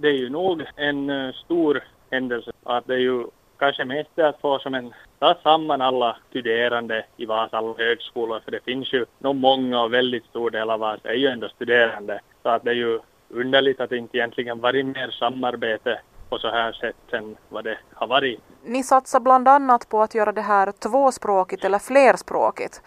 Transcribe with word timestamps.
det 0.00 0.08
är 0.08 0.12
ju 0.12 0.30
nog 0.30 0.64
en 0.76 1.10
eh, 1.10 1.32
stor 1.32 1.84
händelse 2.10 2.52
att 2.64 2.86
det 2.86 2.94
är 2.94 2.98
ju 2.98 3.24
kanske 3.58 3.84
mest 3.84 4.18
att 4.18 4.40
få 4.40 4.58
som 4.58 4.74
en, 4.74 4.94
ta 5.18 5.34
samman 5.42 5.80
alla 5.80 6.16
studerande 6.30 7.04
i 7.16 7.26
Vasa 7.26 7.74
högskola, 7.78 8.40
för 8.40 8.50
det 8.50 8.64
finns 8.64 8.92
ju 8.92 9.06
nog 9.18 9.36
många 9.36 9.82
och 9.82 9.94
väldigt 9.94 10.24
stor 10.24 10.50
del 10.50 10.70
av 10.70 10.80
Vasa 10.80 11.08
är 11.08 11.14
ju 11.14 11.26
ändå 11.26 11.48
studerande 11.48 12.20
så 12.42 12.48
att 12.48 12.64
det 12.64 12.70
är 12.70 12.74
ju 12.74 13.00
underligt 13.28 13.80
att 13.80 13.90
det 13.90 13.96
inte 13.96 14.16
egentligen 14.16 14.60
varit 14.60 14.86
mer 14.86 15.10
samarbete 15.10 16.00
på 16.28 16.38
så 16.38 16.50
här 16.50 16.72
sätt 16.72 17.12
än 17.12 17.36
vad 17.48 17.64
det 17.64 17.78
har 17.94 18.06
varit. 18.06 18.40
Ni 18.64 18.82
satsar 18.82 19.20
bland 19.20 19.48
annat 19.48 19.88
på 19.88 20.02
att 20.02 20.14
göra 20.14 20.32
det 20.32 20.40
här 20.40 20.72
tvåspråkigt 20.72 21.64
eller 21.64 21.78
flerspråkigt. 21.78 22.82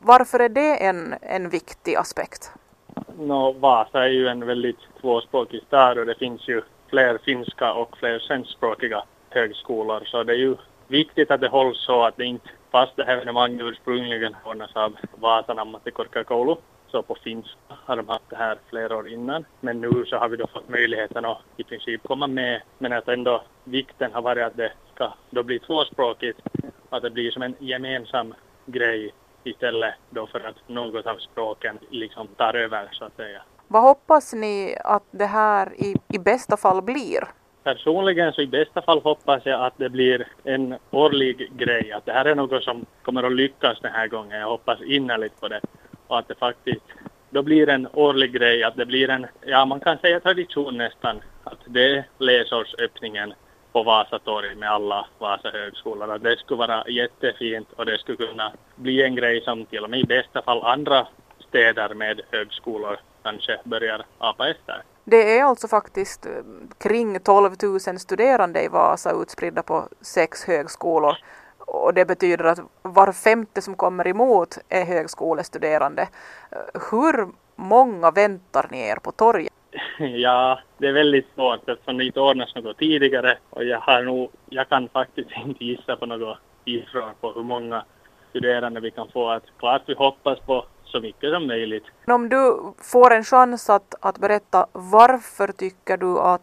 Varför 0.00 0.40
är 0.40 0.48
det 0.48 0.84
en, 0.84 1.14
en 1.20 1.48
viktig 1.48 1.94
aspekt? 1.96 2.52
No, 3.18 3.52
Vasa 3.52 4.04
är 4.04 4.08
ju 4.08 4.28
en 4.28 4.46
väldigt 4.46 4.80
tvåspråkig 5.00 5.62
stad 5.62 5.98
och 5.98 6.06
det 6.06 6.18
finns 6.18 6.48
ju 6.48 6.62
fler 6.90 7.18
finska 7.24 7.72
och 7.72 7.98
fler 7.98 8.18
svenskspråkiga 8.18 9.02
högskolor 9.30 10.02
så 10.06 10.22
det 10.22 10.32
är 10.32 10.36
ju 10.36 10.56
viktigt 10.88 11.30
att 11.30 11.40
det 11.40 11.48
hålls 11.48 11.84
så 11.84 12.04
att 12.04 12.16
det 12.16 12.24
inte, 12.24 12.48
fast 12.70 12.96
det 12.96 13.04
här 13.04 13.16
evenemanget 13.16 13.62
ursprungligen 13.62 14.36
ordnas 14.44 14.76
av 14.76 14.96
Vasan 15.20 15.58
ammattikorkeakoulu 15.58 16.56
så 16.94 17.02
på 17.02 17.14
finska 17.14 17.58
har 17.68 17.96
de 17.96 18.08
haft 18.08 18.30
det 18.30 18.36
här 18.36 18.58
flera 18.70 18.96
år 18.96 19.08
innan. 19.08 19.44
Men 19.60 19.80
nu 19.80 20.04
så 20.06 20.16
har 20.16 20.28
vi 20.28 20.36
då 20.36 20.46
fått 20.46 20.68
möjligheten 20.68 21.24
att 21.24 21.38
i 21.56 21.64
princip 21.64 22.02
komma 22.02 22.26
med. 22.26 22.62
Men 22.78 22.92
att 22.92 23.08
ändå 23.08 23.42
vikten 23.64 24.12
har 24.12 24.22
varit 24.22 24.44
att 24.44 24.56
det 24.56 24.72
ska 24.94 25.12
då 25.30 25.42
bli 25.42 25.58
tvåspråkigt. 25.58 26.40
Att 26.90 27.02
det 27.02 27.10
blir 27.10 27.30
som 27.30 27.42
en 27.42 27.54
gemensam 27.58 28.34
grej 28.66 29.12
istället 29.44 29.94
då 30.10 30.26
för 30.26 30.40
att 30.40 30.68
något 30.68 31.06
av 31.06 31.16
språken 31.16 31.78
liksom 31.90 32.26
tar 32.26 32.54
över 32.54 32.88
så 32.92 33.04
att 33.04 33.16
säga. 33.16 33.42
Vad 33.68 33.82
hoppas 33.82 34.34
ni 34.34 34.76
att 34.84 35.02
det 35.10 35.26
här 35.26 35.72
i, 35.76 35.94
i 36.08 36.18
bästa 36.18 36.56
fall 36.56 36.82
blir? 36.82 37.24
Personligen 37.62 38.32
så 38.32 38.40
i 38.40 38.46
bästa 38.46 38.82
fall 38.82 39.00
hoppas 39.00 39.46
jag 39.46 39.64
att 39.64 39.74
det 39.76 39.88
blir 39.88 40.26
en 40.44 40.74
årlig 40.90 41.50
grej. 41.56 41.92
Att 41.92 42.06
det 42.06 42.12
här 42.12 42.24
är 42.24 42.34
något 42.34 42.62
som 42.62 42.86
kommer 43.02 43.22
att 43.22 43.32
lyckas 43.32 43.80
den 43.80 43.92
här 43.92 44.08
gången. 44.08 44.40
Jag 44.40 44.48
hoppas 44.48 44.82
innerligt 44.82 45.40
på 45.40 45.48
det 45.48 45.60
och 46.06 46.18
att 46.18 46.28
det 46.28 46.34
faktiskt 46.34 46.84
då 47.30 47.42
blir 47.42 47.68
en 47.68 47.88
årlig 47.92 48.32
grej, 48.32 48.64
att 48.64 48.76
det 48.76 48.86
blir 48.86 49.10
en, 49.10 49.26
ja 49.46 49.64
man 49.64 49.80
kan 49.80 49.98
säga 49.98 50.20
tradition 50.20 50.78
nästan, 50.78 51.20
att 51.44 51.58
det 51.66 51.96
är 51.96 52.04
läsårsöppningen 52.18 53.34
på 53.74 53.82
Vasatorg 53.82 54.54
med 54.54 54.70
alla 54.70 55.06
Vasa 55.18 55.50
högskolor. 55.50 56.18
Det 56.18 56.36
skulle 56.38 56.58
vara 56.58 56.88
jättefint 56.88 57.68
och 57.76 57.86
det 57.86 57.98
skulle 57.98 58.16
kunna 58.16 58.52
bli 58.76 59.02
en 59.02 59.14
grej 59.14 59.40
som 59.40 59.66
till 59.66 59.84
och 59.84 59.90
med 59.90 60.00
i 60.00 60.04
bästa 60.04 60.42
fall 60.42 60.62
andra 60.62 61.06
städer 61.48 61.94
med 61.94 62.20
högskolor 62.30 62.96
kanske 63.22 63.60
börjar 63.64 64.04
apa 64.18 64.48
efter. 64.48 64.82
Det 65.04 65.38
är 65.38 65.44
alltså 65.44 65.68
faktiskt 65.68 66.26
eh, 66.26 66.32
kring 66.78 67.20
12 67.20 67.52
000 67.62 67.80
studerande 67.80 68.62
i 68.62 68.68
Vasa 68.68 69.12
utspridda 69.22 69.62
på 69.62 69.88
sex 70.00 70.44
högskolor 70.44 71.16
och 71.58 71.94
det 71.94 72.04
betyder 72.04 72.44
att 72.44 72.58
var 72.82 73.12
femte 73.12 73.62
som 73.62 73.74
kommer 73.74 74.06
emot 74.08 74.58
är 74.68 74.84
högskolestuderande. 74.84 76.02
Eh, 76.50 76.82
hur 76.90 77.28
många 77.56 78.10
väntar 78.10 78.66
ni 78.70 78.80
er 78.80 78.96
på 78.96 79.12
torget? 79.12 79.52
Ja, 79.98 80.60
det 80.78 80.86
är 80.86 80.92
väldigt 80.92 81.26
svårt 81.34 81.68
eftersom 81.68 81.98
det 81.98 82.04
inte 82.04 82.20
ordnas 82.20 82.54
något 82.54 82.78
tidigare 82.78 83.38
och 83.50 83.64
jag 83.64 83.80
har 83.80 84.02
nog, 84.02 84.30
jag 84.48 84.68
kan 84.68 84.88
faktiskt 84.88 85.30
inte 85.46 85.64
gissa 85.64 85.96
på 85.96 86.06
något 86.06 86.38
siffror 86.64 87.12
på 87.20 87.32
hur 87.32 87.42
många 87.42 87.84
studerande 88.30 88.80
vi 88.80 88.90
kan 88.90 89.08
få. 89.08 89.28
Att 89.28 89.44
klart 89.58 89.82
vi 89.86 89.94
hoppas 89.94 90.40
på 90.40 90.64
så 90.84 91.00
mycket 91.00 91.32
som 91.32 91.46
möjligt. 91.46 91.84
Om 92.06 92.28
du 92.28 92.56
får 92.78 93.12
en 93.14 93.24
chans 93.24 93.70
att, 93.70 93.94
att 94.00 94.18
berätta 94.18 94.66
varför 94.72 95.52
tycker 95.52 95.96
du 95.96 96.18
att 96.18 96.40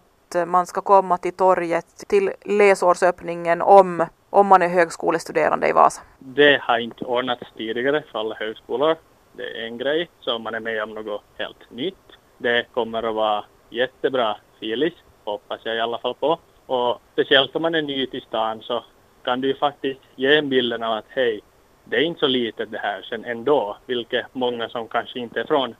man 0.47 0.65
ska 0.65 0.81
komma 0.81 1.17
till 1.17 1.33
torget 1.33 2.07
till 2.07 2.31
läsårsöppningen 2.45 3.61
om 3.61 4.05
om 4.29 4.47
man 4.47 4.61
är 4.61 4.67
högskolestuderande 4.67 5.69
i 5.69 5.71
Vasa? 5.71 6.01
Det 6.19 6.61
har 6.61 6.79
inte 6.79 7.05
ordnats 7.05 7.43
tidigare 7.57 8.03
för 8.11 8.19
alla 8.19 8.35
högskolor. 8.35 8.95
Det 9.33 9.43
är 9.43 9.65
en 9.65 9.77
grej, 9.77 10.09
så 10.19 10.39
man 10.39 10.55
är 10.55 10.59
med 10.59 10.83
om 10.83 10.89
något 10.93 11.23
helt 11.37 11.71
nytt. 11.71 11.95
Det 12.41 12.65
kommer 12.73 13.03
att 13.03 13.15
vara 13.15 13.45
jättebra 13.69 14.37
filis, 14.59 14.93
hoppas 15.23 15.61
jag 15.63 15.75
i 15.75 15.79
alla 15.79 15.97
fall 15.97 16.13
på. 16.13 16.39
Och 16.65 17.01
speciellt 17.13 17.55
om 17.55 17.61
man 17.61 17.75
är 17.75 17.81
ny 17.81 18.07
till 18.07 18.21
stan 18.21 18.61
så 18.61 18.83
kan 19.23 19.41
du 19.41 19.47
ju 19.47 19.55
faktiskt 19.55 19.99
ge 20.15 20.37
en 20.37 20.49
bilden 20.49 20.83
av 20.83 20.93
att 20.93 21.05
hej, 21.09 21.41
det 21.85 21.97
är 21.97 22.01
inte 22.01 22.19
så 22.19 22.27
litet 22.27 22.71
det 22.71 22.77
här 22.77 23.01
sen 23.01 23.25
ändå, 23.25 23.77
vilket 23.85 24.25
många 24.33 24.69
som 24.69 24.87
kanske 24.87 25.19
inte 25.19 25.39
är 25.39 25.45
från 25.45 25.75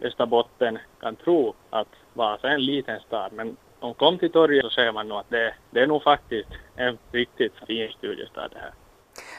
Österbotten 0.00 0.78
kan 1.00 1.16
tro 1.16 1.54
att 1.70 1.88
Vasa 2.14 2.48
är 2.48 2.54
en 2.54 2.64
liten 2.64 3.00
stad, 3.00 3.32
men 3.32 3.56
om 3.80 3.94
kom 3.94 4.18
till 4.18 4.32
torget 4.32 4.64
så 4.64 4.70
ser 4.70 4.92
man 4.92 5.08
nog 5.08 5.18
att 5.18 5.30
det, 5.30 5.54
det 5.70 5.80
är 5.80 5.86
nog 5.86 6.02
faktiskt 6.02 6.48
en 6.76 6.98
riktigt 7.12 7.52
fin 7.66 7.92
studiestad 7.98 8.48
det 8.52 8.58
här. 8.58 8.72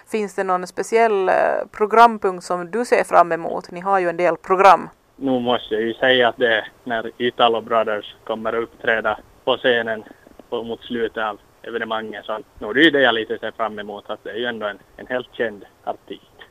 Finns 0.07 0.35
det 0.35 0.43
någon 0.43 0.67
speciell 0.67 1.29
eh, 1.29 1.33
programpunkt 1.71 2.43
som 2.45 2.71
du 2.71 2.85
ser 2.85 3.03
fram 3.03 3.31
emot? 3.31 3.71
Ni 3.71 3.79
har 3.79 3.99
ju 3.99 4.09
en 4.09 4.17
del 4.17 4.37
program. 4.37 4.89
Nu 5.23 5.39
måste 5.39 5.73
jag 5.73 5.83
ju 5.83 5.93
säga 5.93 6.27
att 6.27 6.37
det 6.37 6.55
är 6.55 6.67
när 6.83 7.11
Italo 7.17 7.61
Brothers 7.61 8.15
kommer 8.23 8.53
att 8.53 8.63
uppträda 8.63 9.19
på 9.43 9.57
scenen 9.57 10.03
mot 10.49 10.81
slutet 10.83 11.23
av 11.23 11.39
evenemanget 11.61 12.25
så 12.25 12.39
nu 12.59 12.67
är 12.67 12.73
det 12.73 12.81
ju 12.81 12.89
det 12.89 13.01
jag 13.01 13.15
lite 13.15 13.37
ser 13.39 13.51
fram 13.51 13.79
emot 13.79 14.09
att 14.09 14.23
det 14.23 14.29
är 14.29 14.35
ju 14.35 14.45
ändå 14.45 14.65
en, 14.65 14.79
en 14.97 15.07
helt 15.07 15.35
känd 15.35 15.65
artist. 15.83 16.32